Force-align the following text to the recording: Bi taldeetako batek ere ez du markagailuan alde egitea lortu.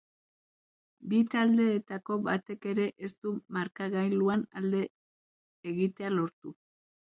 Bi 1.11 1.17
taldeetako 1.33 2.17
batek 2.27 2.65
ere 2.71 2.87
ez 3.09 3.11
du 3.27 3.35
markagailuan 3.59 4.47
alde 4.63 4.81
egitea 5.75 6.13
lortu. 6.17 6.57